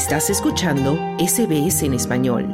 Estás 0.00 0.30
escuchando 0.30 0.98
SBS 1.18 1.82
en 1.82 1.92
español. 1.92 2.48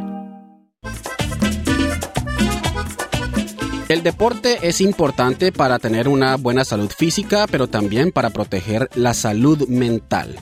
El 3.88 4.02
deporte 4.02 4.58
es 4.62 4.80
importante 4.80 5.52
para 5.52 5.78
tener 5.78 6.08
una 6.08 6.34
buena 6.38 6.64
salud 6.64 6.90
física, 6.90 7.46
pero 7.48 7.68
también 7.68 8.10
para 8.10 8.30
proteger 8.30 8.90
la 8.96 9.14
salud 9.14 9.68
mental. 9.68 10.34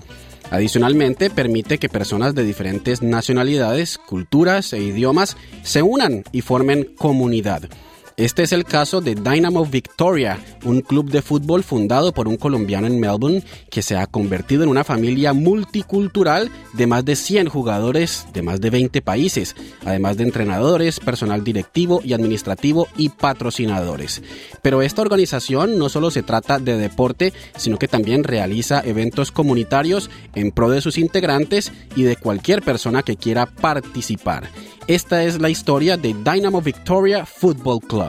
Adicionalmente, 0.51 1.29
permite 1.29 1.77
que 1.77 1.91
personas 1.91 2.35
de 2.35 2.43
diferentes 2.43 3.03
nacionalidades, 3.03 3.99
culturas 3.99 4.73
e 4.73 4.79
idiomas 4.79 5.37
se 5.63 5.83
unan 5.83 6.25
y 6.33 6.41
formen 6.41 6.85
comunidad. 6.97 7.69
Este 8.17 8.45
es 8.45 8.53
el 8.53 8.65
caso 8.65 9.01
de 9.01 9.17
Dynamo 9.17 9.67
Victoria, 9.67 10.39
un 10.63 10.83
club 10.83 11.11
de 11.11 11.21
fútbol 11.21 11.65
fundado 11.65 12.13
por 12.13 12.29
un 12.29 12.37
colombiano 12.37 12.87
en 12.87 13.01
Melbourne 13.01 13.43
que 13.71 13.83
se 13.83 13.97
ha 13.97 14.07
convertido 14.07 14.63
en 14.63 14.69
una 14.69 14.85
familia 14.85 15.33
multicultural 15.33 16.49
de 16.75 16.87
más 16.87 17.05
de 17.05 17.17
100 17.17 17.49
jugadores 17.49 18.29
de 18.33 18.43
más 18.43 18.61
de 18.61 18.71
20 18.71 19.03
países, 19.03 19.57
además 19.85 20.17
de 20.17 20.23
entrenadores, 20.23 21.01
personal 21.01 21.43
directivo 21.43 22.03
y 22.05 22.13
administrativo 22.13 22.87
y 22.97 23.09
patrocinadores. 23.09 24.23
Pero 24.63 24.83
esta 24.83 25.03
organización 25.03 25.77
no 25.77 25.89
solo 25.89 26.13
se 26.13 26.23
trata 26.23 26.61
de 26.61 26.79
deporte, 26.79 27.33
sino 27.57 27.79
que 27.79 27.89
también 27.89 28.23
realiza 28.23 28.81
eventos 28.85 29.33
comunitarios 29.33 30.09
en 30.37 30.53
pro 30.53 30.71
de 30.71 30.83
sus 30.83 30.99
integrantes 30.99 31.73
y 31.97 32.05
de 32.05 32.15
cualquier 32.15 32.63
persona 32.63 33.03
que 33.03 33.17
quiera 33.17 33.47
participar. 33.47 34.49
Esta 34.87 35.23
es 35.23 35.41
la 35.41 35.49
historia 35.49 35.97
de 35.97 36.13
Dynamo 36.13 36.61
Victoria 36.61 37.25
Football 37.25 37.81
Club. 37.81 38.04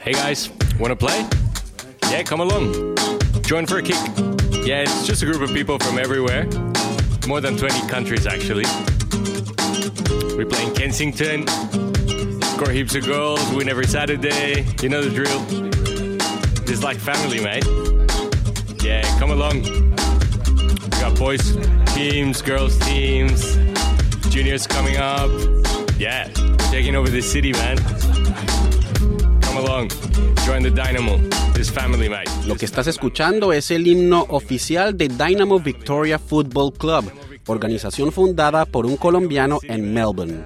Hey 0.00 0.12
guys, 0.12 0.50
wanna 0.78 0.96
play? 0.96 1.26
Yeah, 2.10 2.22
come 2.22 2.40
along. 2.40 2.94
Join 3.42 3.66
for 3.66 3.78
a 3.78 3.82
kick. 3.82 3.96
Yeah, 4.66 4.82
it's 4.82 5.06
just 5.06 5.22
a 5.22 5.24
group 5.24 5.40
of 5.40 5.48
people 5.48 5.78
from 5.78 5.98
everywhere. 5.98 6.44
More 7.26 7.40
than 7.40 7.56
20 7.56 7.88
countries 7.88 8.26
actually. 8.26 8.66
We 10.36 10.44
play 10.44 10.64
in 10.64 10.74
Kensington. 10.74 11.46
Score 12.42 12.70
heaps 12.70 12.94
of 12.96 13.06
goals, 13.06 13.50
win 13.52 13.70
every 13.70 13.86
Saturday. 13.86 14.66
You 14.82 14.90
know 14.90 15.00
the 15.00 15.08
drill. 15.08 15.40
It's 16.68 16.82
like 16.82 16.98
family, 16.98 17.40
mate. 17.40 17.64
Yeah, 18.84 19.02
come 19.18 19.30
along. 19.30 19.62
We 19.62 21.00
got 21.00 21.18
boys 21.18 21.56
teams, 21.94 22.42
girls 22.42 22.78
teams, 22.80 23.56
juniors 24.28 24.66
coming 24.66 24.98
up. 24.98 25.30
Yeah, 25.96 26.23
taking 26.74 26.96
over 26.96 27.08
this 27.08 27.30
city, 27.30 27.52
man. 27.52 27.76
Come 29.42 29.58
along, 29.58 29.90
join 30.44 30.64
the 30.64 30.72
Dynamo. 30.72 31.18
This 31.54 31.70
family. 31.70 32.10
Lo 32.48 32.56
que 32.56 32.64
estás 32.64 32.88
escuchando 32.88 33.52
es 33.52 33.70
el 33.70 33.86
himno 33.86 34.26
oficial 34.28 34.98
de 34.98 35.06
Dynamo 35.06 35.60
Victoria 35.60 36.18
Football 36.18 36.72
Club, 36.72 37.04
organización 37.46 38.10
fundada 38.10 38.64
por 38.64 38.86
un 38.86 38.96
colombiano 38.96 39.60
en 39.62 39.94
Melbourne. 39.94 40.42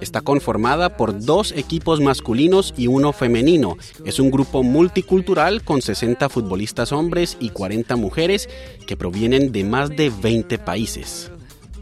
Está 0.00 0.20
conformada 0.20 0.96
por 0.96 1.18
dos 1.24 1.50
equipos 1.50 2.00
masculinos 2.00 2.72
y 2.76 2.86
uno 2.86 3.12
femenino. 3.12 3.76
Es 4.04 4.20
un 4.20 4.30
grupo 4.30 4.62
multicultural 4.62 5.64
con 5.64 5.82
60 5.82 6.28
futbolistas 6.28 6.92
hombres 6.92 7.36
y 7.40 7.50
40 7.50 7.96
mujeres 7.96 8.48
que 8.86 8.96
provienen 8.96 9.50
de 9.50 9.64
más 9.64 9.90
de 9.90 10.10
20 10.10 10.58
países. 10.58 11.32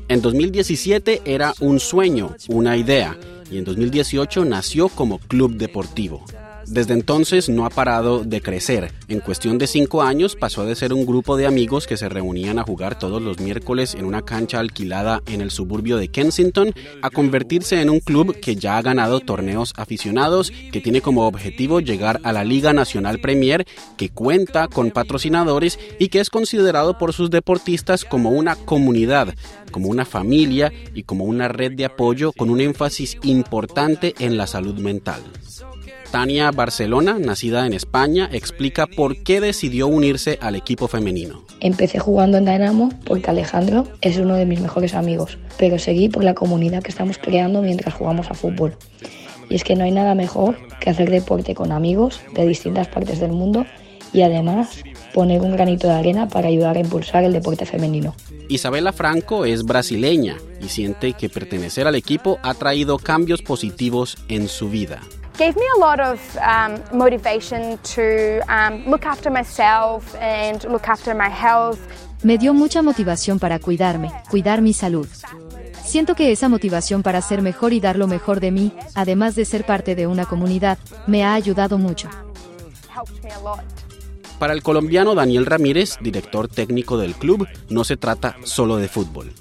En 0.06 0.20
2017 0.20 1.22
era 1.24 1.54
un 1.60 1.80
sueño, 1.80 2.36
una 2.48 2.76
idea, 2.76 3.16
y 3.50 3.56
en 3.56 3.64
2018 3.64 4.44
nació 4.44 4.88
como 4.88 5.18
club 5.18 5.56
deportivo. 5.56 6.24
Desde 6.66 6.94
entonces 6.94 7.48
no 7.48 7.66
ha 7.66 7.70
parado 7.70 8.24
de 8.24 8.40
crecer. 8.40 8.92
En 9.08 9.20
cuestión 9.20 9.58
de 9.58 9.66
cinco 9.66 10.02
años 10.02 10.36
pasó 10.36 10.64
de 10.64 10.74
ser 10.74 10.92
un 10.92 11.06
grupo 11.06 11.36
de 11.36 11.46
amigos 11.46 11.86
que 11.86 11.96
se 11.96 12.08
reunían 12.08 12.58
a 12.58 12.62
jugar 12.64 12.98
todos 12.98 13.20
los 13.20 13.38
miércoles 13.38 13.94
en 13.94 14.04
una 14.04 14.22
cancha 14.22 14.60
alquilada 14.60 15.22
en 15.26 15.40
el 15.40 15.50
suburbio 15.50 15.96
de 15.96 16.08
Kensington 16.08 16.74
a 17.02 17.10
convertirse 17.10 17.80
en 17.80 17.90
un 17.90 18.00
club 18.00 18.38
que 18.40 18.56
ya 18.56 18.78
ha 18.78 18.82
ganado 18.82 19.20
torneos 19.20 19.72
aficionados, 19.76 20.52
que 20.72 20.80
tiene 20.80 21.00
como 21.00 21.26
objetivo 21.26 21.80
llegar 21.80 22.20
a 22.24 22.32
la 22.32 22.44
Liga 22.44 22.72
Nacional 22.72 23.18
Premier, 23.20 23.66
que 23.96 24.08
cuenta 24.08 24.68
con 24.68 24.90
patrocinadores 24.90 25.78
y 25.98 26.08
que 26.08 26.20
es 26.20 26.30
considerado 26.30 26.98
por 26.98 27.12
sus 27.12 27.30
deportistas 27.30 28.04
como 28.04 28.30
una 28.30 28.56
comunidad, 28.56 29.34
como 29.70 29.88
una 29.88 30.04
familia 30.04 30.72
y 30.94 31.02
como 31.02 31.24
una 31.24 31.48
red 31.48 31.72
de 31.72 31.84
apoyo 31.84 32.32
con 32.32 32.50
un 32.50 32.60
énfasis 32.60 33.18
importante 33.22 34.14
en 34.18 34.36
la 34.36 34.46
salud 34.46 34.78
mental. 34.78 35.22
Tania 36.14 36.52
Barcelona, 36.52 37.18
nacida 37.18 37.66
en 37.66 37.72
España, 37.72 38.28
explica 38.30 38.86
por 38.86 39.24
qué 39.24 39.40
decidió 39.40 39.88
unirse 39.88 40.38
al 40.40 40.54
equipo 40.54 40.86
femenino. 40.86 41.42
Empecé 41.58 41.98
jugando 41.98 42.38
en 42.38 42.44
Dynamo 42.44 42.90
porque 43.04 43.30
Alejandro 43.30 43.88
es 44.00 44.16
uno 44.18 44.36
de 44.36 44.46
mis 44.46 44.60
mejores 44.60 44.94
amigos, 44.94 45.38
pero 45.58 45.76
seguí 45.80 46.08
por 46.08 46.22
la 46.22 46.34
comunidad 46.34 46.84
que 46.84 46.92
estamos 46.92 47.18
creando 47.18 47.62
mientras 47.62 47.94
jugamos 47.94 48.30
a 48.30 48.34
fútbol. 48.34 48.76
Y 49.50 49.56
es 49.56 49.64
que 49.64 49.74
no 49.74 49.82
hay 49.82 49.90
nada 49.90 50.14
mejor 50.14 50.56
que 50.78 50.88
hacer 50.88 51.10
deporte 51.10 51.56
con 51.56 51.72
amigos 51.72 52.20
de 52.32 52.46
distintas 52.46 52.86
partes 52.86 53.18
del 53.18 53.32
mundo 53.32 53.66
y 54.12 54.22
además 54.22 54.84
poner 55.12 55.40
un 55.40 55.50
granito 55.50 55.88
de 55.88 55.94
arena 55.94 56.28
para 56.28 56.46
ayudar 56.46 56.76
a 56.76 56.80
impulsar 56.80 57.24
el 57.24 57.32
deporte 57.32 57.66
femenino. 57.66 58.14
Isabela 58.48 58.92
Franco 58.92 59.46
es 59.46 59.64
brasileña 59.64 60.36
y 60.62 60.68
siente 60.68 61.14
que 61.14 61.28
pertenecer 61.28 61.88
al 61.88 61.96
equipo 61.96 62.38
ha 62.44 62.54
traído 62.54 62.98
cambios 62.98 63.42
positivos 63.42 64.16
en 64.28 64.46
su 64.46 64.70
vida. 64.70 65.00
Gave 65.36 65.56
me 65.56 65.66
a 65.76 65.80
lot 65.80 66.00
of 66.00 66.18
um, 66.38 66.80
motivation 66.96 67.78
to 67.94 68.40
um, 68.48 68.84
look 68.86 69.04
after 69.04 69.30
myself 69.30 70.14
and 70.20 70.64
look 70.64 70.88
after 70.88 71.14
my 71.14 71.28
health. 71.28 71.78
Me 72.22 72.38
dio 72.38 72.54
mucha 72.54 72.82
motivación 72.82 73.38
para 73.38 73.58
cuidarme, 73.58 74.10
cuidar 74.30 74.62
mi 74.62 74.72
salud. 74.72 75.06
Siento 75.84 76.14
que 76.14 76.32
esa 76.32 76.48
motivación 76.48 77.02
para 77.02 77.20
ser 77.20 77.42
mejor 77.42 77.72
y 77.72 77.80
dar 77.80 77.96
lo 77.96 78.06
mejor 78.06 78.40
de 78.40 78.50
mí, 78.50 78.72
además 78.94 79.34
de 79.34 79.44
ser 79.44 79.66
parte 79.66 79.94
de 79.94 80.06
una 80.06 80.24
comunidad, 80.24 80.78
me 81.06 81.24
ha 81.24 81.34
ayudado 81.34 81.76
mucho. 81.76 82.08
Helped 82.94 83.22
me 83.22 83.30
a 83.30 83.40
lot. 83.40 83.60
Para 84.38 84.52
el 84.52 84.62
colombiano 84.62 85.14
Daniel 85.14 85.46
Ramírez, 85.46 85.96
director 86.00 86.48
técnico 86.48 86.96
del 86.98 87.14
club, 87.14 87.46
no 87.68 87.84
se 87.84 87.96
trata 87.96 88.36
solo 88.44 88.76
de 88.76 88.88
fútbol. 88.88 89.32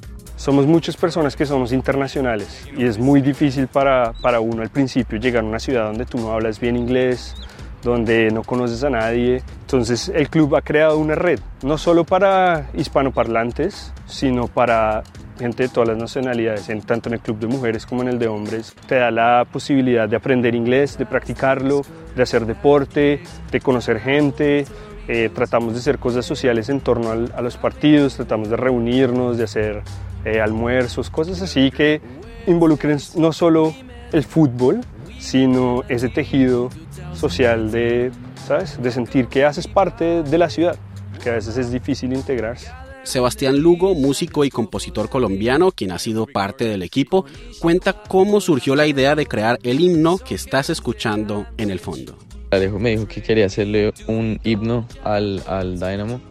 Somos 0.44 0.68
muchas 0.68 0.98
personas 0.98 1.38
que 1.38 1.46
somos 1.46 1.72
internacionales 1.72 2.68
y 2.78 2.84
es 2.84 2.98
muy 3.00 3.22
difícil 3.22 3.68
para, 3.68 4.12
para 4.12 4.42
uno 4.42 4.62
al 4.62 4.68
principio 4.70 5.18
llegar 5.18 5.42
a 5.42 5.48
una 5.48 5.58
ciudad 5.58 5.86
donde 5.86 6.04
tú 6.06 6.18
no 6.18 6.34
hablas 6.34 6.60
bien 6.60 6.76
inglés, 6.76 7.34
donde 7.82 8.30
no 8.30 8.44
conoces 8.44 8.84
a 8.84 8.90
nadie. 8.90 9.42
Entonces 9.62 10.12
el 10.14 10.28
club 10.30 10.58
ha 10.58 10.62
creado 10.62 10.98
una 10.98 11.16
red, 11.16 11.40
no 11.64 11.78
solo 11.78 12.04
para 12.04 12.68
hispanoparlantes, 12.74 13.94
sino 14.06 14.50
para 14.50 15.04
gente 15.40 15.64
de 15.64 15.70
todas 15.70 15.88
las 15.88 15.98
nacionalidades, 15.98 16.68
en- 16.68 16.82
tanto 16.82 17.08
en 17.08 17.14
el 17.14 17.20
club 17.22 17.40
de 17.40 17.48
mujeres 17.48 17.86
como 17.86 18.02
en 18.02 18.10
el 18.10 18.20
de 18.20 18.28
hombres. 18.28 18.76
Te 18.86 18.96
da 18.96 19.12
la 19.12 19.46
posibilidad 19.50 20.10
de 20.10 20.18
aprender 20.18 20.56
inglés, 20.56 20.98
de 20.98 21.06
practicarlo, 21.06 21.84
de 22.18 22.22
hacer 22.22 22.46
deporte, 22.46 23.22
de 23.50 23.62
conocer 23.62 24.02
gente. 24.02 24.66
Eh, 25.08 25.30
tratamos 25.34 25.72
de 25.72 25.80
hacer 25.80 26.00
cosas 26.00 26.26
sociales 26.26 26.68
en 26.68 26.82
torno 26.82 27.12
al- 27.12 27.32
a 27.34 27.42
los 27.42 27.56
partidos, 27.56 28.18
tratamos 28.18 28.50
de 28.50 28.58
reunirnos, 28.58 29.38
de 29.38 29.46
hacer 29.46 29.82
eh, 30.26 30.42
almuerzos, 30.42 31.10
cosas 31.10 31.42
así 31.42 31.72
que 31.72 32.02
involucren 32.48 33.00
no 33.16 33.32
solo 33.34 33.74
el 34.12 34.24
fútbol, 34.24 34.82
sino 35.20 35.84
ese 35.90 36.10
tejido 36.10 36.70
social 37.14 37.72
de, 37.72 38.12
¿sabes? 38.46 38.82
de 38.82 38.92
sentir 38.92 39.28
que 39.28 39.46
haces 39.46 39.68
parte 39.68 40.24
de 40.24 40.38
la 40.38 40.50
ciudad, 40.50 40.76
que 41.22 41.30
a 41.30 41.34
veces 41.34 41.58
es 41.58 41.72
difícil 41.72 42.14
integrarse. 42.14 42.70
Sebastián 43.04 43.58
Lugo, 43.60 43.96
músico 43.96 44.46
y 44.46 44.50
compositor 44.50 45.10
colombiano, 45.10 45.72
quien 45.72 45.92
ha 45.92 46.00
sido 46.00 46.26
parte 46.26 46.66
del 46.66 46.84
equipo, 46.84 47.26
cuenta 47.60 47.94
cómo 47.94 48.40
surgió 48.40 48.76
la 48.76 48.88
idea 48.88 49.16
de 49.16 49.26
crear 49.26 49.60
el 49.64 49.82
himno 49.82 50.18
que 50.18 50.36
estás 50.36 50.70
escuchando 50.70 51.46
en 51.58 51.70
el 51.70 51.80
fondo. 51.80 52.18
Alejo 52.52 52.80
me 52.80 52.92
dijo 52.92 53.08
que 53.08 53.22
quería 53.22 53.48
hacerle 53.48 53.94
un 54.08 54.40
himno 54.44 54.88
al, 55.04 55.44
al 55.48 55.80
Dynamo. 55.80 56.22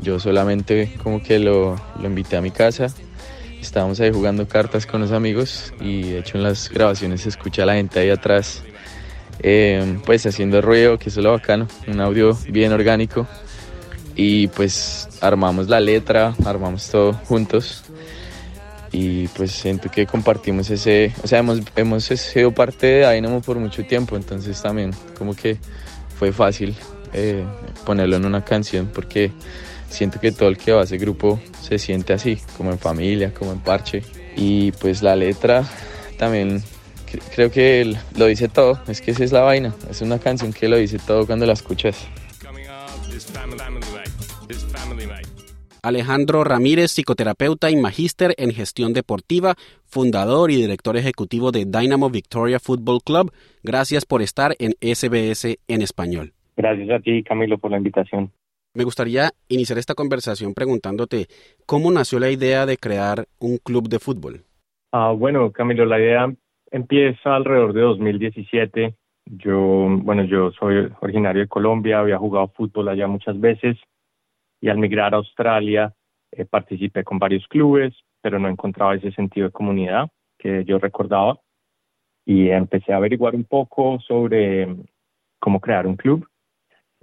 Yo 0.00 0.18
solamente 0.18 0.94
como 1.02 1.22
que 1.22 1.38
lo, 1.38 1.80
lo 2.00 2.06
invité 2.06 2.36
a 2.36 2.40
mi 2.40 2.50
casa. 2.50 2.88
Estábamos 3.62 4.00
ahí 4.00 4.10
jugando 4.12 4.46
cartas 4.46 4.86
con 4.86 5.00
los 5.00 5.12
amigos 5.12 5.72
y 5.80 6.02
de 6.10 6.18
hecho 6.18 6.36
en 6.36 6.42
las 6.42 6.68
grabaciones 6.68 7.22
se 7.22 7.28
escucha 7.28 7.62
a 7.62 7.66
la 7.66 7.74
gente 7.74 8.00
ahí 8.00 8.10
atrás 8.10 8.62
eh, 9.38 9.98
pues 10.04 10.26
haciendo 10.26 10.60
ruido, 10.60 10.98
que 10.98 11.08
eso 11.08 11.20
es 11.20 11.24
lo 11.24 11.30
bacano, 11.30 11.68
un 11.86 12.00
audio 12.00 12.36
bien 12.48 12.72
orgánico. 12.72 13.26
Y 14.14 14.48
pues 14.48 15.08
armamos 15.20 15.68
la 15.68 15.80
letra, 15.80 16.34
armamos 16.44 16.90
todo 16.90 17.14
juntos 17.14 17.84
y 18.90 19.28
pues 19.28 19.52
siento 19.52 19.90
que 19.90 20.06
compartimos 20.06 20.68
ese, 20.68 21.14
o 21.22 21.26
sea, 21.26 21.38
hemos, 21.38 21.60
hemos 21.76 22.04
sido 22.04 22.52
parte 22.52 22.86
de 22.86 23.14
Dynamo 23.14 23.40
por 23.40 23.58
mucho 23.58 23.86
tiempo, 23.86 24.16
entonces 24.16 24.60
también 24.60 24.90
como 25.16 25.34
que 25.34 25.56
fue 26.18 26.30
fácil 26.30 26.76
eh, 27.14 27.42
ponerlo 27.86 28.16
en 28.16 28.26
una 28.26 28.44
canción 28.44 28.90
porque 28.92 29.32
siento 29.92 30.18
que 30.20 30.32
todo 30.32 30.48
el 30.48 30.56
que 30.58 30.72
va 30.72 30.80
a 30.80 30.84
ese 30.84 30.98
grupo 30.98 31.40
se 31.60 31.78
siente 31.78 32.12
así, 32.12 32.38
como 32.56 32.70
en 32.72 32.78
familia, 32.78 33.32
como 33.32 33.52
en 33.52 33.60
parche. 33.60 34.02
Y 34.36 34.72
pues 34.72 35.02
la 35.02 35.14
letra 35.14 35.64
también 36.18 36.58
cre- 37.10 37.22
creo 37.34 37.50
que 37.50 37.94
lo 38.16 38.26
dice 38.26 38.48
todo, 38.48 38.80
es 38.88 39.00
que 39.00 39.10
esa 39.12 39.24
es 39.24 39.32
la 39.32 39.42
vaina, 39.42 39.74
es 39.90 40.00
una 40.00 40.18
canción 40.18 40.52
que 40.52 40.68
lo 40.68 40.76
dice 40.76 40.98
todo 40.98 41.26
cuando 41.26 41.46
la 41.46 41.52
escuchas. 41.52 42.08
Alejandro 45.84 46.44
Ramírez, 46.44 46.92
psicoterapeuta 46.92 47.68
y 47.70 47.76
magíster 47.76 48.34
en 48.38 48.52
gestión 48.52 48.92
deportiva, 48.92 49.56
fundador 49.84 50.52
y 50.52 50.56
director 50.56 50.96
ejecutivo 50.96 51.50
de 51.50 51.64
Dynamo 51.64 52.08
Victoria 52.08 52.60
Football 52.60 53.00
Club. 53.04 53.32
Gracias 53.64 54.04
por 54.06 54.22
estar 54.22 54.54
en 54.60 54.74
SBS 54.80 55.58
en 55.66 55.82
español. 55.82 56.34
Gracias 56.56 56.88
a 56.88 57.00
ti, 57.00 57.24
Camilo, 57.24 57.58
por 57.58 57.72
la 57.72 57.78
invitación. 57.78 58.30
Me 58.74 58.84
gustaría 58.84 59.30
iniciar 59.48 59.78
esta 59.78 59.94
conversación 59.94 60.54
preguntándote 60.54 61.26
cómo 61.66 61.90
nació 61.90 62.18
la 62.18 62.30
idea 62.30 62.64
de 62.64 62.78
crear 62.78 63.26
un 63.38 63.58
club 63.58 63.88
de 63.88 63.98
fútbol. 63.98 64.44
Ah, 64.92 65.12
bueno, 65.12 65.52
Camilo, 65.52 65.84
la 65.84 66.00
idea 66.00 66.32
empieza 66.70 67.36
alrededor 67.36 67.74
de 67.74 67.82
2017. 67.82 68.94
Yo, 69.26 69.88
bueno, 70.02 70.24
yo 70.24 70.52
soy 70.52 70.90
originario 71.02 71.42
de 71.42 71.48
Colombia, 71.48 72.00
había 72.00 72.16
jugado 72.16 72.48
fútbol 72.48 72.88
allá 72.88 73.06
muchas 73.06 73.38
veces 73.38 73.76
y 74.60 74.70
al 74.70 74.78
migrar 74.78 75.12
a 75.12 75.18
Australia 75.18 75.92
eh, 76.30 76.46
participé 76.46 77.04
con 77.04 77.18
varios 77.18 77.46
clubes, 77.48 77.94
pero 78.22 78.38
no 78.38 78.48
encontraba 78.48 78.94
ese 78.94 79.12
sentido 79.12 79.48
de 79.48 79.52
comunidad 79.52 80.08
que 80.38 80.64
yo 80.64 80.78
recordaba 80.78 81.38
y 82.24 82.48
empecé 82.48 82.94
a 82.94 82.96
averiguar 82.96 83.34
un 83.34 83.44
poco 83.44 84.00
sobre 84.00 84.66
cómo 85.38 85.60
crear 85.60 85.86
un 85.86 85.96
club. 85.96 86.26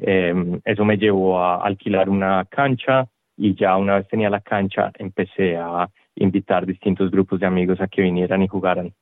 Eh, 0.01 0.61
eso 0.65 0.85
me 0.85 0.97
llevó 0.97 1.39
a 1.39 1.63
alquilar 1.65 2.09
una 2.09 2.45
cancha 2.45 3.07
y 3.35 3.55
ya 3.55 3.77
una 3.77 3.95
vez 3.95 4.07
tenía 4.07 4.29
la 4.29 4.41
cancha 4.41 4.91
empecé 4.97 5.57
a 5.57 5.89
invitar 6.15 6.65
distintos 6.65 7.09
grupos 7.11 7.39
de 7.39 7.45
amigos 7.45 7.79
a 7.81 7.87
que 7.87 8.01
vinieran 8.01 8.41
y 8.41 8.47
jugaran. 8.47 8.93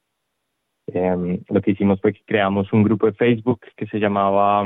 Eh, 0.88 1.40
lo 1.50 1.62
que 1.62 1.72
hicimos 1.72 2.00
fue 2.00 2.14
que 2.14 2.22
creamos 2.26 2.72
un 2.72 2.84
grupo 2.84 3.08
de 3.08 3.14
Facebook 3.14 3.62
que 3.76 3.88
se 3.88 4.00
llamaba 4.00 4.64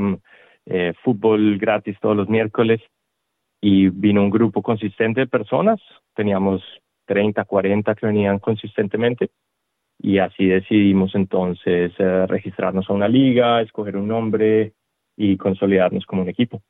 eh, 0.65 0.93
Fútbol 1.03 1.57
Gratis 1.57 1.97
todos 1.99 2.15
los 2.15 2.29
miércoles 2.29 2.81
y 3.59 3.89
vino 3.89 4.21
un 4.21 4.29
grupo 4.29 4.61
consistente 4.61 5.21
de 5.21 5.27
personas, 5.27 5.79
teníamos 6.15 6.61
30, 7.05 7.43
40 7.45 7.95
que 7.95 8.05
venían 8.05 8.39
consistentemente 8.39 9.31
y 9.99 10.17
así 10.17 10.47
decidimos 10.47 11.15
entonces 11.15 11.93
eh, 11.97 12.25
registrarnos 12.27 12.89
a 12.89 12.93
una 12.93 13.07
liga, 13.07 13.61
escoger 13.61 13.97
un 13.97 14.07
nombre 14.07 14.73
y 15.17 15.37
consolidarnos 15.37 16.05
como 16.05 16.21
un 16.21 16.29
equipo. 16.29 16.61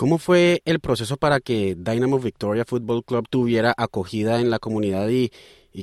¿Cómo 0.00 0.16
fue 0.16 0.62
el 0.64 0.80
proceso 0.80 1.18
para 1.18 1.40
que 1.40 1.76
Dynamo 1.76 2.18
Victoria 2.18 2.64
Football 2.64 3.04
Club 3.04 3.28
tuviera 3.28 3.74
acogida 3.76 4.40
en 4.40 4.48
la 4.48 4.58
comunidad 4.58 5.10
y, 5.10 5.30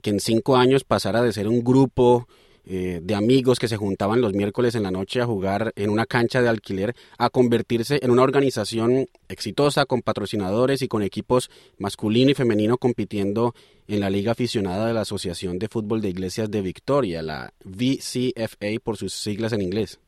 que 0.02 0.10
en 0.10 0.20
cinco 0.20 0.58
años 0.58 0.84
pasara 0.84 1.22
de 1.22 1.32
ser 1.32 1.48
un 1.48 1.64
grupo 1.64 2.28
eh, 2.66 3.00
de 3.04 3.14
amigos 3.14 3.60
que 3.60 3.68
se 3.68 3.78
juntaban 3.78 4.20
los 4.20 4.34
miércoles 4.34 4.74
en 4.74 4.82
la 4.82 4.90
noche 4.90 5.22
a 5.22 5.28
jugar 5.28 5.72
en 5.76 5.92
una 5.92 6.08
cancha 6.08 6.42
de 6.42 6.50
alquiler 6.50 6.96
a 7.20 7.30
convertirse 7.30 8.00
en 8.02 8.10
una 8.10 8.24
organización 8.24 9.08
exitosa 9.30 9.86
con 9.86 10.02
patrocinadores 10.02 10.82
y 10.82 10.88
con 10.88 11.04
equipos 11.04 11.52
masculino 11.78 12.32
y 12.32 12.34
femenino 12.34 12.80
compitiendo 12.80 13.54
en 13.88 14.00
la 14.00 14.10
liga 14.10 14.32
aficionada 14.32 14.88
de 14.88 14.96
la 14.96 15.02
Asociación 15.02 15.60
de 15.60 15.68
Fútbol 15.68 16.02
de 16.02 16.10
Iglesias 16.10 16.50
de 16.50 16.64
Victoria, 16.64 17.22
la 17.22 17.54
VCFA 17.64 18.80
por 18.84 18.98
sus 18.98 19.14
siglas 19.14 19.54
en 19.54 19.62
inglés. 19.62 20.00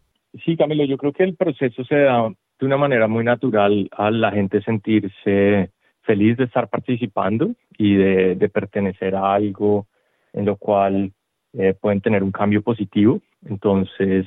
Sí, 0.45 0.55
Camilo, 0.55 0.83
yo 0.85 0.97
creo 0.97 1.13
que 1.13 1.23
el 1.23 1.35
proceso 1.35 1.83
se 1.83 1.95
da 1.95 2.29
de 2.59 2.65
una 2.65 2.77
manera 2.77 3.07
muy 3.07 3.23
natural 3.23 3.89
a 3.91 4.11
la 4.11 4.31
gente 4.31 4.61
sentirse 4.61 5.71
feliz 6.01 6.37
de 6.37 6.45
estar 6.45 6.69
participando 6.69 7.55
y 7.77 7.95
de 7.95 8.49
pertenecer 8.49 9.15
a 9.15 9.33
algo 9.33 9.87
en 10.33 10.45
lo 10.45 10.57
cual 10.57 11.11
eh, 11.53 11.73
pueden 11.79 12.01
tener 12.01 12.23
un 12.23 12.31
cambio 12.31 12.61
positivo. 12.61 13.21
Entonces, 13.45 14.25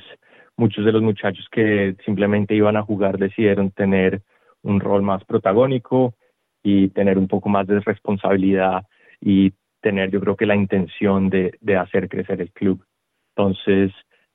muchos 0.57 0.85
de 0.85 0.91
los 0.91 1.01
muchachos 1.01 1.47
que 1.51 1.95
simplemente 2.05 2.55
iban 2.55 2.77
a 2.77 2.83
jugar 2.83 3.17
decidieron 3.17 3.71
tener 3.71 4.21
un 4.61 4.79
rol 4.79 5.01
más 5.01 5.23
protagónico 5.25 6.15
y 6.63 6.89
tener 6.89 7.17
un 7.17 7.27
poco 7.27 7.49
más 7.49 7.67
de 7.67 7.79
responsabilidad 7.79 8.85
y 9.19 9.53
tener 9.81 10.09
yo 10.11 10.19
creo 10.21 10.35
que 10.35 10.45
la 10.45 10.55
intención 10.55 11.29
de, 11.29 11.57
de 11.59 11.77
hacer 11.77 12.07
crecer 12.07 12.41
el 12.41 12.51
club. 12.51 12.83
Entonces 13.35 13.91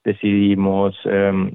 decidimos 0.08 0.96
em, 1.05 1.52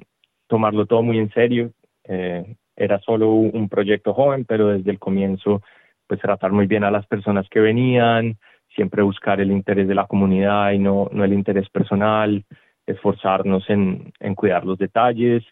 tomarlo 0.47 0.85
todo 0.85 1.01
muy 1.01 1.17
en 1.17 1.31
serio. 1.31 1.71
Eh, 2.05 2.55
era 2.75 2.99
solo 2.99 3.31
un 3.31 3.69
proyecto 3.69 4.13
joven, 4.13 4.45
pero 4.45 4.67
desde 4.67 4.91
el 4.91 4.99
comienzo 4.99 5.61
pues 6.07 6.19
tratar 6.19 6.51
muy 6.51 6.67
bien 6.67 6.83
a 6.83 6.91
las 6.91 7.05
personas 7.07 7.47
que 7.49 7.59
venían, 7.59 8.37
siempre 8.75 9.01
buscar 9.01 9.39
el 9.39 9.51
interés 9.51 9.87
de 9.87 9.95
la 9.95 10.05
comunidad 10.05 10.71
y 10.71 10.79
no, 10.79 11.09
no 11.11 11.23
el 11.23 11.33
interés 11.33 11.69
personal, 11.69 12.43
esforzarnos 12.85 13.69
en, 13.69 14.11
en 14.19 14.35
cuidar 14.35 14.65
los 14.65 14.77
detalles 14.77 15.43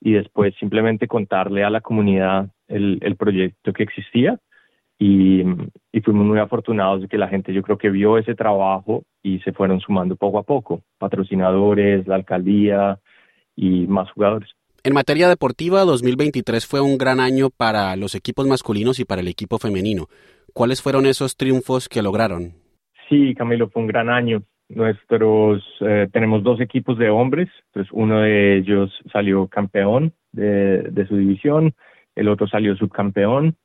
y 0.00 0.12
después 0.12 0.54
simplemente 0.58 1.06
contarle 1.06 1.62
a 1.62 1.70
la 1.70 1.80
comunidad 1.80 2.48
el, 2.68 2.98
el 3.02 3.16
proyecto 3.16 3.72
que 3.72 3.84
existía 3.84 4.38
y, 5.02 5.40
y, 5.92 6.00
fuimos 6.02 6.26
muy 6.26 6.38
afortunados 6.38 7.00
de 7.00 7.08
que 7.08 7.16
la 7.16 7.28
gente 7.28 7.54
yo 7.54 7.62
creo 7.62 7.78
que 7.78 7.88
vio 7.88 8.18
ese 8.18 8.34
trabajo 8.34 9.02
y 9.22 9.38
se 9.38 9.52
fueron 9.52 9.80
sumando 9.80 10.14
poco 10.14 10.38
a 10.38 10.42
poco, 10.42 10.82
patrocinadores, 10.98 12.06
la 12.06 12.16
alcaldía 12.16 12.98
y 13.56 13.86
más 13.86 14.10
jugadores. 14.12 14.50
En 14.84 14.92
materia 14.92 15.30
deportiva, 15.30 15.84
2023 15.84 16.66
fue 16.66 16.82
un 16.82 16.98
gran 16.98 17.18
año 17.18 17.48
para 17.48 17.96
los 17.96 18.14
equipos 18.14 18.46
masculinos 18.46 19.00
y 19.00 19.06
para 19.06 19.22
el 19.22 19.28
equipo 19.28 19.58
femenino. 19.58 20.06
¿Cuáles 20.52 20.82
fueron 20.82 21.06
esos 21.06 21.34
triunfos 21.34 21.88
que 21.88 22.02
lograron? 22.02 22.52
Sí, 23.08 23.34
Camilo, 23.34 23.70
fue 23.70 23.80
un 23.80 23.88
gran 23.88 24.10
año. 24.10 24.42
Nuestros, 24.68 25.64
eh, 25.80 26.08
tenemos 26.12 26.42
dos 26.42 26.60
equipos 26.60 26.98
de 26.98 27.08
hombres, 27.08 27.48
pues 27.72 27.88
uno 27.90 28.20
de 28.20 28.58
ellos 28.58 28.90
salió 29.10 29.48
campeón 29.48 30.12
de, 30.32 30.82
de 30.82 31.06
su 31.06 31.16
división, 31.16 31.74
el 32.14 32.28
otro 32.28 32.46
salió 32.46 32.76
subcampeón. 32.76 33.56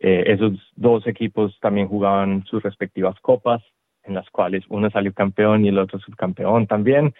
Eh, 0.00 0.24
esos 0.26 0.52
dos 0.76 1.06
equipos 1.06 1.58
también 1.60 1.88
jugaban 1.88 2.44
sus 2.44 2.62
respectivas 2.62 3.18
copas, 3.20 3.62
en 4.04 4.14
las 4.14 4.28
cuales 4.30 4.64
uno 4.68 4.90
salió 4.90 5.12
campeón 5.12 5.64
y 5.64 5.68
el 5.68 5.78
otro 5.78 5.98
subcampeón 5.98 6.66
también, 6.66 7.14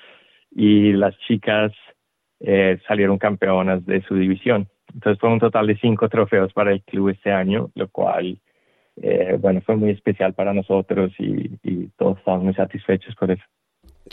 y 0.50 0.93
las 0.93 1.17
chicas 1.19 1.73
eh, 2.40 2.78
salieron 2.87 3.19
campeonas 3.19 3.84
de 3.87 4.02
su 4.02 4.14
división. 4.14 4.69
Entonces 4.94 5.20
fue 5.20 5.31
un 5.31 5.40
total 5.40 5.67
de 5.67 5.76
cinco 5.78 6.08
trofeos 6.08 6.52
para 6.52 6.73
el 6.73 6.82
club 6.82 7.11
este 7.11 7.32
año, 7.32 7.70
lo 7.75 7.88
cual 7.88 8.38
eh, 9.02 9.37
bueno, 9.38 9.61
fue 9.61 9.76
muy 9.76 9.90
especial 9.90 10.32
para 10.34 10.55
nosotros 10.55 11.12
y, 11.19 11.88
todos 11.99 12.19
estamos 12.19 12.44
muy 12.44 12.55
satisfechos 12.55 13.14
por 13.17 13.31
eso. 13.31 13.43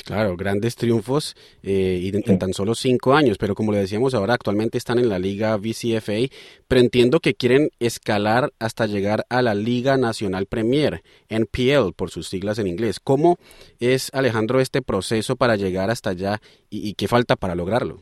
Claro, 0.06 0.36
grandes 0.36 0.76
triunfos 0.76 1.36
eh, 1.62 2.12
en, 2.14 2.40
tan 2.40 2.54
solo 2.54 2.74
cinco 2.74 3.14
años, 3.14 3.38
pero 3.38 3.54
como 3.54 3.72
le 3.72 3.78
decíamos 3.78 4.14
ahora, 4.14 4.34
actualmente 4.34 4.78
están 4.78 4.98
en 4.98 5.08
la 5.08 5.20
Liga 5.20 5.56
VCFA, 5.56 6.34
pero 6.68 6.82
entiendo 6.82 7.20
que 7.20 7.36
quieren 7.36 7.70
escalar 7.80 8.50
hasta 8.60 8.88
llegar 8.88 9.24
a 9.30 9.42
la 9.42 9.54
Liga 9.54 9.98
Nacional 9.98 10.48
Premier, 10.48 11.02
NPL 11.30 11.94
por 11.96 12.10
sus 12.10 12.28
siglas 12.28 12.58
en 12.60 12.68
inglés. 12.68 13.00
¿Cómo 13.00 13.38
es, 13.80 14.10
Alejandro, 14.14 14.60
este 14.60 14.82
proceso 14.82 15.36
para 15.36 15.56
llegar 15.56 15.90
hasta 15.90 16.10
allá 16.10 16.40
y, 16.70 16.90
y 16.90 16.94
qué 16.96 17.08
falta 17.08 17.36
para 17.36 17.56
lograrlo? 17.56 17.98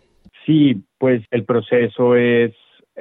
Sí, 0.45 0.81
pues 0.97 1.23
el 1.29 1.43
proceso 1.43 2.15
es, 2.15 2.53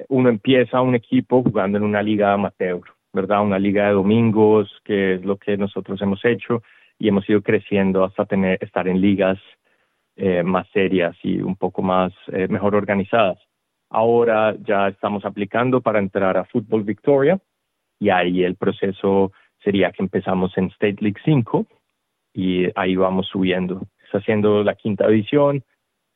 uno 0.08 0.28
empieza 0.28 0.80
un 0.80 0.94
equipo 0.94 1.42
jugando 1.42 1.78
en 1.78 1.84
una 1.84 2.02
liga 2.02 2.32
amateur 2.32 2.82
¿verdad? 3.12 3.42
Una 3.42 3.58
liga 3.58 3.86
de 3.86 3.94
domingos, 3.94 4.70
que 4.84 5.14
es 5.14 5.24
lo 5.24 5.36
que 5.36 5.56
nosotros 5.56 6.00
hemos 6.02 6.24
hecho 6.24 6.62
y 7.00 7.08
hemos 7.08 7.28
ido 7.28 7.42
creciendo 7.42 8.04
hasta 8.04 8.26
tener, 8.26 8.58
estar 8.60 8.86
en 8.86 9.00
ligas 9.00 9.38
eh, 10.16 10.42
más 10.42 10.68
serias 10.68 11.16
y 11.22 11.40
un 11.40 11.56
poco 11.56 11.82
más 11.82 12.12
eh, 12.30 12.46
mejor 12.46 12.76
organizadas. 12.76 13.38
Ahora 13.88 14.54
ya 14.60 14.88
estamos 14.88 15.24
aplicando 15.24 15.80
para 15.80 15.98
entrar 15.98 16.36
a 16.36 16.44
Fútbol 16.44 16.84
Victoria 16.84 17.40
y 17.98 18.10
ahí 18.10 18.44
el 18.44 18.54
proceso 18.54 19.32
sería 19.64 19.90
que 19.92 20.02
empezamos 20.02 20.56
en 20.58 20.66
State 20.66 20.98
League 21.00 21.20
5 21.24 21.66
y 22.34 22.66
ahí 22.78 22.94
vamos 22.96 23.28
subiendo. 23.28 23.80
Está 24.04 24.18
haciendo 24.18 24.62
la 24.62 24.74
quinta 24.74 25.08
división, 25.08 25.64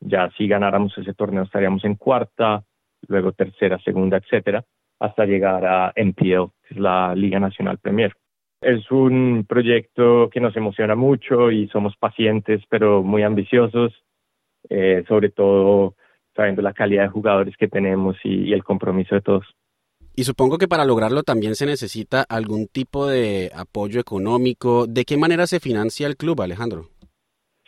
ya 0.00 0.30
si 0.36 0.46
ganáramos 0.46 0.96
ese 0.98 1.14
torneo 1.14 1.44
estaríamos 1.44 1.84
en 1.84 1.94
cuarta, 1.94 2.62
luego 3.08 3.32
tercera, 3.32 3.78
segunda, 3.78 4.18
etcétera 4.18 4.64
hasta 5.00 5.26
llegar 5.26 5.64
a 5.66 5.92
NPL, 5.96 6.50
que 6.62 6.74
es 6.74 6.76
la 6.78 7.14
Liga 7.14 7.40
Nacional 7.40 7.78
Premier. 7.78 8.14
Es 8.64 8.90
un 8.90 9.44
proyecto 9.46 10.30
que 10.30 10.40
nos 10.40 10.56
emociona 10.56 10.94
mucho 10.94 11.50
y 11.50 11.68
somos 11.68 11.94
pacientes, 11.96 12.62
pero 12.70 13.02
muy 13.02 13.22
ambiciosos, 13.22 13.92
eh, 14.70 15.04
sobre 15.06 15.28
todo 15.28 15.94
sabiendo 16.34 16.62
la 16.62 16.72
calidad 16.72 17.02
de 17.02 17.08
jugadores 17.10 17.54
que 17.58 17.68
tenemos 17.68 18.16
y, 18.24 18.52
el 18.52 18.64
compromiso 18.64 19.14
de 19.14 19.20
todos. 19.20 19.46
Y 20.16 20.24
supongo 20.24 20.58
que 20.58 20.68
para 20.68 20.84
lograrlo 20.84 21.22
también 21.22 21.54
se 21.56 21.66
necesita 21.66 22.24
algún 22.28 22.66
tipo 22.68 23.06
de 23.06 23.50
apoyo 23.54 24.00
económico. 24.00 24.86
¿De 24.86 25.04
qué 25.04 25.16
manera 25.16 25.46
se 25.46 25.60
financia 25.60 26.06
el 26.06 26.16
club, 26.16 26.40
Alejandro? 26.40 26.86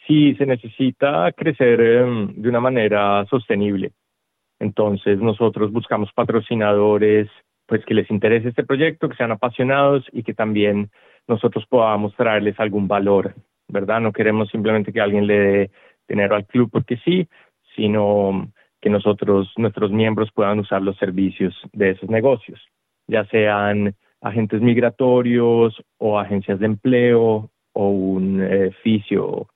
Sí, 0.06 0.34
se 0.36 0.46
necesita 0.46 1.30
crecer 1.32 1.80
em, 1.80 2.32
de 2.34 2.48
una 2.48 2.60
manera 2.60 3.26
sostenible. 3.26 3.92
Entonces 4.58 5.18
nosotros 5.18 5.72
buscamos 5.72 6.10
patrocinadores 6.14 7.28
pues 7.66 7.84
que 7.84 7.94
les 7.94 8.10
interese 8.10 8.48
este 8.48 8.64
proyecto, 8.64 9.08
que 9.08 9.16
sean 9.16 9.32
apasionados 9.32 10.04
y 10.12 10.22
que 10.22 10.34
también 10.34 10.90
nosotros 11.26 11.66
podamos 11.66 12.14
traerles 12.14 12.58
algún 12.60 12.86
valor, 12.88 13.34
¿verdad? 13.68 14.00
No 14.00 14.12
queremos 14.12 14.48
simplemente 14.50 14.92
que 14.92 15.00
alguien 15.00 15.26
le 15.26 15.38
dé 15.38 15.70
dinero 16.08 16.36
al 16.36 16.46
club 16.46 16.70
porque 16.72 16.96
sí, 16.98 17.28
sino 17.74 18.50
que 18.80 18.90
nosotros, 18.90 19.52
nuestros 19.56 19.90
miembros 19.90 20.30
puedan 20.32 20.60
usar 20.60 20.82
los 20.82 20.96
servicios 20.96 21.54
de 21.72 21.90
esos 21.90 22.08
negocios, 22.08 22.60
ya 23.08 23.24
sean 23.26 23.94
agentes 24.20 24.60
migratorios 24.60 25.82
o 25.98 26.18
agencias 26.18 26.60
de 26.60 26.66
empleo 26.66 27.50
o 27.72 27.88
un 27.88 28.42
eh, 28.42 28.70
fisio, 28.82 29.48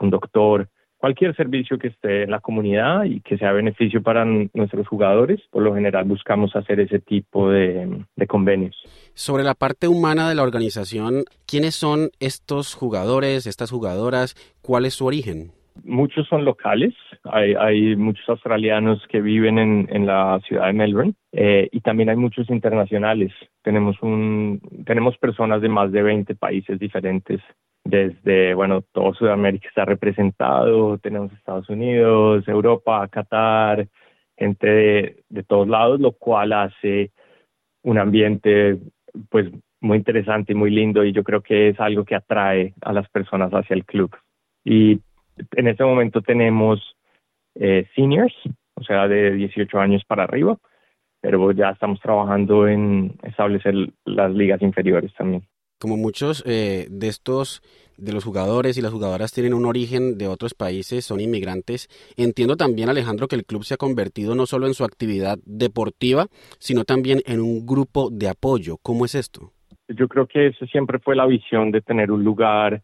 un 0.00 0.10
doctor, 0.10 0.68
cualquier 0.98 1.34
servicio 1.34 1.78
que 1.78 1.88
esté 1.88 2.24
en 2.24 2.30
la 2.30 2.40
comunidad 2.40 3.04
y 3.04 3.20
que 3.20 3.38
sea 3.38 3.52
beneficio 3.52 4.02
para 4.02 4.24
nuestros 4.24 4.86
jugadores, 4.86 5.40
por 5.50 5.62
lo 5.62 5.74
general 5.74 6.04
buscamos 6.04 6.54
hacer 6.54 6.80
ese 6.80 6.98
tipo 6.98 7.50
de, 7.50 8.04
de, 8.16 8.26
convenios. 8.26 8.76
Sobre 9.14 9.44
la 9.44 9.54
parte 9.54 9.88
humana 9.88 10.28
de 10.28 10.34
la 10.34 10.42
organización, 10.42 11.24
¿quiénes 11.46 11.74
son 11.74 12.10
estos 12.20 12.74
jugadores, 12.74 13.46
estas 13.46 13.70
jugadoras? 13.70 14.34
¿Cuál 14.60 14.84
es 14.84 14.94
su 14.94 15.06
origen? 15.06 15.52
Muchos 15.84 16.26
son 16.26 16.44
locales, 16.44 16.92
hay, 17.22 17.54
hay 17.54 17.94
muchos 17.94 18.28
australianos 18.28 19.00
que 19.08 19.20
viven 19.20 19.58
en, 19.58 19.88
en 19.92 20.06
la 20.06 20.40
ciudad 20.46 20.66
de 20.66 20.72
Melbourne 20.72 21.14
eh, 21.30 21.68
y 21.70 21.80
también 21.80 22.08
hay 22.08 22.16
muchos 22.16 22.50
internacionales. 22.50 23.32
Tenemos, 23.62 23.96
un, 24.02 24.60
tenemos 24.84 25.16
personas 25.18 25.62
de 25.62 25.68
más 25.68 25.92
de 25.92 26.02
20 26.02 26.34
países 26.34 26.80
diferentes 26.80 27.40
desde, 27.88 28.52
bueno, 28.52 28.82
todo 28.92 29.14
Sudamérica 29.14 29.66
está 29.66 29.86
representado, 29.86 30.98
tenemos 30.98 31.32
Estados 31.32 31.70
Unidos, 31.70 32.46
Europa, 32.46 33.08
Qatar, 33.08 33.88
gente 34.36 35.16
de, 35.30 35.42
todos 35.44 35.66
lados, 35.66 35.98
lo 35.98 36.12
cual 36.12 36.52
hace 36.52 37.12
un 37.82 37.96
ambiente 37.96 38.76
pues 39.30 39.50
muy 39.80 39.96
interesante 39.96 40.52
y 40.52 40.54
muy 40.54 40.70
lindo 40.70 41.02
y 41.02 41.12
yo 41.12 41.24
creo 41.24 41.40
que 41.40 41.70
es 41.70 41.80
algo 41.80 42.04
que 42.04 42.14
atrae 42.14 42.74
a 42.82 42.92
las 42.92 43.08
personas 43.08 43.50
hacia 43.52 43.72
el 43.72 43.86
club. 43.86 44.14
Y 44.64 45.00
en 45.56 45.68
este 45.68 45.82
momento 45.82 46.20
tenemos 46.20 46.94
eh, 47.54 47.86
seniors, 47.96 48.34
o 48.74 48.82
sea, 48.82 49.08
de 49.08 49.32
18 49.32 49.80
años 49.80 50.04
para 50.04 50.24
arriba, 50.24 50.58
pero 51.22 51.52
ya 51.52 51.70
estamos 51.70 52.00
trabajando 52.00 52.68
en 52.68 53.14
establecer 53.22 53.74
las 54.04 54.30
ligas 54.34 54.60
inferiores 54.60 55.14
también. 55.14 55.42
Como 55.78 55.96
muchos 55.96 56.42
eh, 56.44 56.86
de 56.90 57.06
estos, 57.08 57.62
de 57.96 58.12
los 58.12 58.24
jugadores 58.24 58.76
y 58.76 58.82
las 58.82 58.92
jugadoras 58.92 59.32
tienen 59.32 59.54
un 59.54 59.64
origen 59.64 60.18
de 60.18 60.26
otros 60.26 60.54
países, 60.54 61.04
son 61.04 61.20
inmigrantes, 61.20 61.88
entiendo 62.16 62.56
también, 62.56 62.88
Alejandro, 62.88 63.28
que 63.28 63.36
el 63.36 63.44
club 63.44 63.64
se 63.64 63.74
ha 63.74 63.76
convertido 63.76 64.34
no 64.34 64.46
solo 64.46 64.66
en 64.66 64.74
su 64.74 64.84
actividad 64.84 65.38
deportiva, 65.44 66.26
sino 66.58 66.84
también 66.84 67.20
en 67.26 67.40
un 67.40 67.64
grupo 67.64 68.10
de 68.10 68.28
apoyo. 68.28 68.76
¿Cómo 68.82 69.04
es 69.04 69.14
esto? 69.14 69.52
Yo 69.88 70.08
creo 70.08 70.26
que 70.26 70.48
eso 70.48 70.66
siempre 70.66 70.98
fue 70.98 71.14
la 71.16 71.26
visión 71.26 71.70
de 71.70 71.80
tener 71.80 72.10
un 72.10 72.24
lugar 72.24 72.82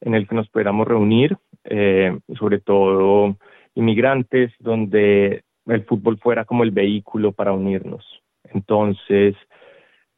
en 0.00 0.14
el 0.14 0.26
que 0.26 0.34
nos 0.34 0.48
pudiéramos 0.48 0.86
reunir, 0.86 1.36
eh, 1.64 2.18
sobre 2.36 2.58
todo 2.58 3.36
inmigrantes, 3.74 4.52
donde 4.58 5.44
el 5.66 5.84
fútbol 5.84 6.18
fuera 6.18 6.44
como 6.44 6.64
el 6.64 6.72
vehículo 6.72 7.32
para 7.32 7.52
unirnos. 7.52 8.04
Entonces, 8.52 9.36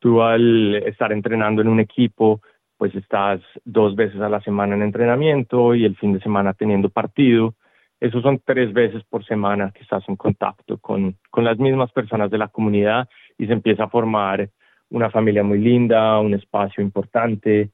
tú 0.04 0.20
al 0.20 0.74
estar 0.84 1.12
entrenando 1.12 1.62
en 1.62 1.68
un 1.68 1.80
equipo, 1.80 2.42
pues 2.76 2.94
estás 2.94 3.40
dos 3.64 3.96
veces 3.96 4.20
a 4.20 4.28
la 4.28 4.42
semana 4.42 4.74
en 4.74 4.82
entrenamiento 4.82 5.74
y 5.74 5.86
el 5.86 5.96
fin 5.96 6.12
de 6.12 6.20
semana 6.20 6.52
teniendo 6.52 6.90
partido. 6.90 7.54
Esos 8.00 8.20
son 8.22 8.38
tres 8.44 8.74
veces 8.74 9.02
por 9.08 9.24
semana 9.24 9.72
que 9.74 9.82
estás 9.82 10.06
en 10.06 10.16
contacto 10.16 10.76
con, 10.76 11.16
con 11.30 11.44
las 11.44 11.58
mismas 11.58 11.90
personas 11.90 12.30
de 12.30 12.36
la 12.36 12.48
comunidad 12.48 13.08
y 13.38 13.46
se 13.46 13.54
empieza 13.54 13.84
a 13.84 13.88
formar 13.88 14.50
una 14.90 15.08
familia 15.08 15.42
muy 15.42 15.58
linda, 15.58 16.20
un 16.20 16.34
espacio 16.34 16.84
importante, 16.84 17.70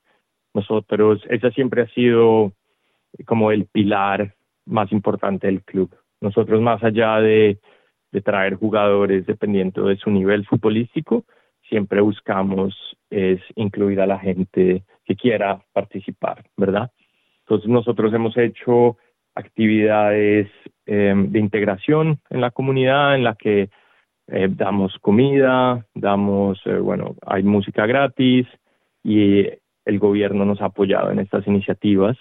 nosotros, 0.54 1.24
ese 1.28 1.50
siempre 1.50 1.82
ha 1.82 1.88
sido 1.88 2.52
como 3.26 3.50
el 3.50 3.66
pilar 3.66 4.36
más 4.66 4.92
importante 4.92 5.48
del 5.48 5.64
club. 5.64 5.90
Nosotros, 6.20 6.60
más 6.60 6.80
allá 6.84 7.16
de, 7.16 7.58
de 8.12 8.20
traer 8.20 8.54
jugadores 8.54 9.26
dependiendo 9.26 9.86
de 9.88 9.96
su 9.96 10.12
nivel 10.12 10.46
futbolístico, 10.46 11.24
siempre 11.70 12.02
buscamos 12.02 12.74
es 13.08 13.40
incluir 13.54 14.00
a 14.00 14.06
la 14.06 14.18
gente 14.18 14.84
que 15.04 15.16
quiera 15.16 15.62
participar, 15.72 16.44
¿verdad? 16.56 16.90
Entonces 17.46 17.70
nosotros 17.70 18.12
hemos 18.12 18.36
hecho 18.36 18.98
actividades 19.34 20.48
eh, 20.86 21.14
de 21.16 21.38
integración 21.38 22.20
en 22.28 22.40
la 22.40 22.50
comunidad 22.50 23.14
en 23.14 23.24
la 23.24 23.34
que 23.36 23.70
eh, 24.28 24.48
damos 24.50 24.96
comida, 25.00 25.86
damos, 25.94 26.60
eh, 26.66 26.74
bueno, 26.78 27.16
hay 27.26 27.42
música 27.42 27.86
gratis 27.86 28.46
y 29.02 29.46
el 29.84 29.98
gobierno 29.98 30.44
nos 30.44 30.60
ha 30.60 30.66
apoyado 30.66 31.10
en 31.10 31.20
estas 31.20 31.46
iniciativas 31.46 32.16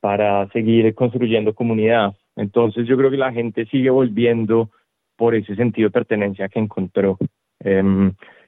para 0.00 0.48
seguir 0.50 0.94
construyendo 0.94 1.54
comunidad. 1.54 2.14
Entonces 2.36 2.86
yo 2.86 2.96
creo 2.96 3.10
que 3.10 3.16
la 3.16 3.32
gente 3.32 3.66
sigue 3.66 3.90
volviendo 3.90 4.70
por 5.16 5.34
ese 5.34 5.56
sentido 5.56 5.88
de 5.88 5.92
pertenencia 5.92 6.48
que 6.48 6.60
encontró. 6.60 7.18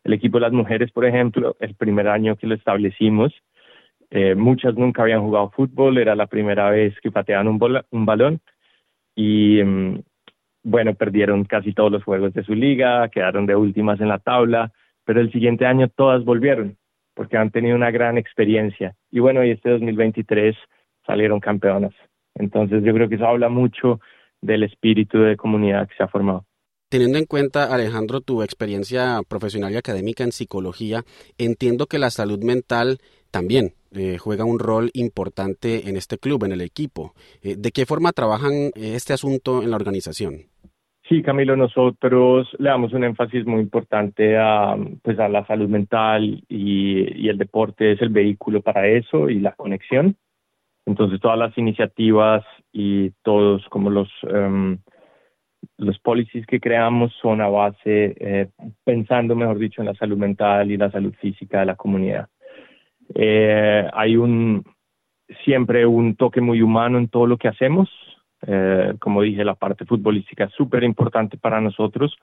El 0.04 0.12
equipo 0.14 0.38
de 0.38 0.42
las 0.42 0.52
mujeres, 0.52 0.90
por 0.92 1.04
ejemplo, 1.04 1.56
el 1.60 1.74
primer 1.74 2.08
año 2.08 2.36
que 2.36 2.46
lo 2.46 2.54
establecimos, 2.54 3.32
eh, 4.10 4.34
muchas 4.34 4.74
nunca 4.74 5.02
habían 5.02 5.22
jugado 5.22 5.50
fútbol, 5.50 5.98
era 5.98 6.14
la 6.14 6.26
primera 6.26 6.70
vez 6.70 6.98
que 7.00 7.12
pateaban 7.12 7.48
un, 7.48 7.82
un 7.90 8.06
balón 8.06 8.40
y 9.14 9.60
em, 9.60 10.02
bueno, 10.62 10.94
perdieron 10.94 11.44
casi 11.44 11.72
todos 11.72 11.92
los 11.92 12.04
juegos 12.04 12.32
de 12.34 12.44
su 12.44 12.54
liga, 12.54 13.08
quedaron 13.08 13.46
de 13.46 13.56
últimas 13.56 14.00
en 14.00 14.08
la 14.08 14.18
tabla, 14.18 14.72
pero 15.04 15.20
el 15.20 15.32
siguiente 15.32 15.66
año 15.66 15.88
todas 15.88 16.24
volvieron 16.24 16.76
porque 17.14 17.36
han 17.36 17.50
tenido 17.50 17.76
una 17.76 17.90
gran 17.90 18.18
experiencia. 18.18 18.94
Y 19.10 19.20
bueno, 19.20 19.44
y 19.44 19.50
este 19.50 19.70
2023 19.70 20.56
salieron 21.06 21.40
campeonas. 21.40 21.92
Entonces 22.34 22.82
yo 22.82 22.94
creo 22.94 23.08
que 23.08 23.16
eso 23.16 23.26
habla 23.26 23.48
mucho 23.48 24.00
del 24.40 24.62
espíritu 24.62 25.18
de 25.18 25.36
comunidad 25.36 25.88
que 25.88 25.96
se 25.96 26.02
ha 26.02 26.08
formado. 26.08 26.46
Teniendo 26.90 27.18
en 27.18 27.24
cuenta, 27.24 27.72
Alejandro, 27.72 28.20
tu 28.20 28.42
experiencia 28.42 29.20
profesional 29.28 29.72
y 29.72 29.76
académica 29.76 30.24
en 30.24 30.32
psicología, 30.32 31.04
entiendo 31.38 31.86
que 31.86 32.00
la 32.00 32.10
salud 32.10 32.42
mental 32.42 32.98
también 33.30 33.74
eh, 33.92 34.18
juega 34.18 34.44
un 34.44 34.58
rol 34.58 34.90
importante 34.92 35.88
en 35.88 35.96
este 35.96 36.18
club, 36.18 36.42
en 36.42 36.50
el 36.50 36.60
equipo. 36.60 37.12
Eh, 37.44 37.54
¿De 37.56 37.70
qué 37.70 37.86
forma 37.86 38.10
trabajan 38.10 38.72
este 38.74 39.12
asunto 39.12 39.62
en 39.62 39.70
la 39.70 39.76
organización? 39.76 40.50
Sí, 41.08 41.22
Camilo, 41.22 41.56
nosotros 41.56 42.48
le 42.58 42.70
damos 42.70 42.92
un 42.92 43.04
énfasis 43.04 43.46
muy 43.46 43.60
importante 43.60 44.36
a, 44.36 44.76
pues, 45.02 45.16
a 45.20 45.28
la 45.28 45.46
salud 45.46 45.68
mental 45.68 46.42
y, 46.48 47.28
el 47.28 47.38
deporte 47.38 47.92
es 47.92 48.02
el 48.02 48.08
vehículo 48.08 48.62
para 48.62 48.88
eso 48.88 49.28
y 49.28 49.38
la 49.38 49.52
conexión. 49.52 50.16
Entonces, 50.86 51.20
todas 51.20 51.38
las 51.38 51.56
iniciativas 51.56 52.44
y 52.72 53.10
todos 53.22 53.64
como 53.70 53.90
los, 53.90 54.08
um, 54.24 54.78
los 55.76 55.98
policies 55.98 56.46
que 56.46 56.60
creamos 56.60 57.12
son 57.20 57.40
a 57.40 57.48
base, 57.48 58.14
eh, 58.18 58.48
pensando, 58.84 59.34
mejor 59.34 59.58
dicho, 59.58 59.82
en 59.82 59.86
la 59.86 59.94
salud 59.94 60.16
mental 60.16 60.70
y 60.70 60.76
la 60.76 60.90
salud 60.90 61.14
física 61.20 61.60
de 61.60 61.66
la 61.66 61.76
comunidad. 61.76 62.28
Eh, 63.14 63.88
hay 63.92 64.16
un 64.16 64.64
siempre 65.44 65.86
un 65.86 66.16
toque 66.16 66.40
muy 66.40 66.60
humano 66.60 66.98
en 66.98 67.08
todo 67.08 67.26
lo 67.26 67.36
que 67.36 67.48
hacemos 67.48 67.88
eh, 68.46 68.94
como 68.98 69.22
dije, 69.22 69.44
la 69.44 69.54
parte 69.54 69.84
futbolística 69.84 70.44
es 70.44 70.52
súper 70.52 70.82
importante 70.84 71.36
para 71.36 71.60
nosotros, 71.60 72.16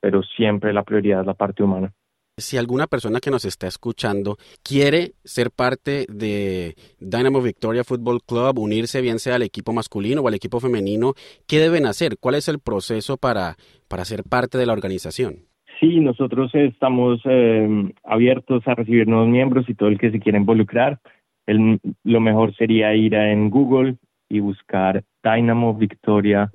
pero 0.00 0.22
siempre 0.22 0.72
la 0.72 0.84
prioridad 0.84 1.20
es 1.20 1.26
la 1.26 1.34
parte 1.34 1.62
humana. 1.62 1.92
Si 2.36 2.56
alguna 2.58 2.88
persona 2.88 3.20
que 3.20 3.30
nos 3.30 3.44
está 3.44 3.68
escuchando 3.68 4.38
quiere 4.64 5.12
ser 5.22 5.52
parte 5.52 6.04
de 6.08 6.74
Dynamo 6.98 7.40
Victoria 7.40 7.84
Football 7.84 8.22
Club, 8.26 8.58
unirse 8.58 9.00
bien 9.00 9.20
sea 9.20 9.36
al 9.36 9.42
equipo 9.42 9.72
masculino 9.72 10.20
o 10.20 10.26
al 10.26 10.34
equipo 10.34 10.58
femenino, 10.58 11.12
¿qué 11.46 11.60
deben 11.60 11.86
hacer? 11.86 12.16
¿Cuál 12.18 12.34
es 12.34 12.48
el 12.48 12.58
proceso 12.58 13.18
para, 13.18 13.54
para 13.86 14.04
ser 14.04 14.24
parte 14.24 14.58
de 14.58 14.66
la 14.66 14.72
organización? 14.72 15.46
Sí, 15.78 16.00
nosotros 16.00 16.52
estamos 16.56 17.20
eh, 17.24 17.92
abiertos 18.02 18.66
a 18.66 18.74
recibir 18.74 19.06
nuevos 19.06 19.28
miembros 19.28 19.68
y 19.68 19.74
todo 19.74 19.88
el 19.88 19.98
que 20.00 20.10
se 20.10 20.18
quiera 20.18 20.36
involucrar. 20.36 20.98
Lo 21.46 22.20
mejor 22.20 22.52
sería 22.56 22.96
ir 22.96 23.14
en 23.14 23.48
Google 23.48 23.96
y 24.28 24.40
buscar 24.40 25.04
Dynamo 25.22 25.74
Victoria 25.74 26.50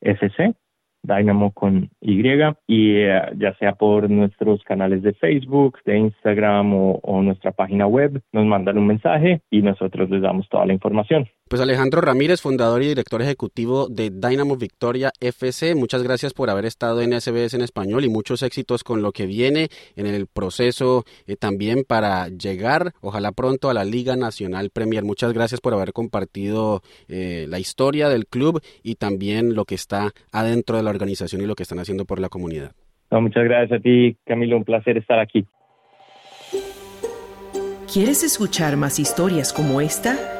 FC, 0.00 0.54
Dynamo 1.02 1.52
con 1.52 1.90
Y, 2.00 2.20
y 2.66 2.96
eh, 2.96 3.22
ya 3.36 3.54
sea 3.58 3.72
por 3.72 4.10
nuestros 4.10 4.62
canales 4.64 5.02
de 5.02 5.14
Facebook, 5.14 5.78
de 5.84 5.98
Instagram 5.98 6.72
o, 6.74 7.22
nuestra 7.22 7.52
página 7.52 7.86
web, 7.86 8.22
nos 8.32 8.46
mandan 8.46 8.78
un 8.78 8.86
mensaje 8.86 9.40
y 9.50 9.62
nosotros 9.62 10.10
les 10.10 10.22
damos 10.22 10.48
toda 10.48 10.66
la 10.66 10.72
información. 10.72 11.28
Pues 11.50 11.60
Alejandro 11.60 12.00
Ramírez, 12.00 12.40
fundador 12.40 12.80
y 12.80 12.86
director 12.86 13.20
ejecutivo 13.20 13.88
de 13.88 14.10
Dynamo 14.10 14.54
Victoria 14.54 15.10
FC, 15.18 15.74
muchas 15.74 16.04
gracias 16.04 16.32
por 16.32 16.48
haber 16.48 16.64
estado 16.64 17.00
en 17.00 17.20
SBS 17.20 17.54
en 17.54 17.62
español 17.62 18.04
y 18.04 18.08
muchos 18.08 18.44
éxitos 18.44 18.84
con 18.84 19.02
lo 19.02 19.10
que 19.10 19.26
viene 19.26 19.66
en 19.96 20.06
el 20.06 20.28
proceso 20.28 21.02
eh, 21.26 21.34
también 21.34 21.82
para 21.82 22.28
llegar, 22.28 22.92
ojalá 23.00 23.32
pronto, 23.32 23.68
a 23.68 23.74
la 23.74 23.84
Liga 23.84 24.14
Nacional 24.14 24.70
Premier. 24.70 25.02
Muchas 25.02 25.32
gracias 25.32 25.60
por 25.60 25.74
haber 25.74 25.92
compartido 25.92 26.82
eh, 27.08 27.46
la 27.48 27.58
historia 27.58 28.08
del 28.08 28.28
club 28.28 28.62
y 28.84 28.94
también 28.94 29.56
lo 29.56 29.64
que 29.64 29.74
está 29.74 30.12
adentro 30.30 30.76
de 30.76 30.84
la 30.84 30.90
organización 30.90 31.42
y 31.42 31.46
lo 31.46 31.56
que 31.56 31.64
están 31.64 31.80
haciendo 31.80 32.04
por 32.04 32.20
la 32.20 32.28
comunidad. 32.28 32.76
muchas 33.10 33.42
gracias 33.42 33.80
a 33.80 33.82
ti, 33.82 34.16
Camilo, 34.24 34.56
un 34.56 34.64
placer 34.64 34.96
estar 34.98 35.18
aquí. 35.18 35.44
¿Quieres 37.92 38.22
escuchar 38.22 38.76
más 38.76 39.00
historias 39.00 39.52
como 39.52 39.80
esta? 39.80 40.39